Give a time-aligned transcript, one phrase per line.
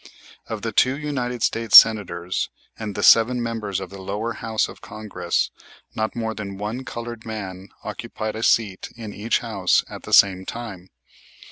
[0.47, 4.81] Of the two United States Senators and the seven members of the lower house of
[4.81, 5.51] Congress
[5.93, 10.43] not more than one colored man occupied a seat in each house at the same
[10.43, 10.89] time.